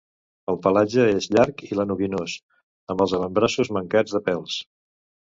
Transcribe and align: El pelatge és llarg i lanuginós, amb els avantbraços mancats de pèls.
El 0.51 0.55
pelatge 0.61 1.03
és 1.17 1.25
llarg 1.35 1.59
i 1.67 1.77
lanuginós, 1.79 2.37
amb 2.93 3.03
els 3.05 3.13
avantbraços 3.19 3.69
mancats 3.77 4.17
de 4.17 4.23
pèls. 4.31 4.57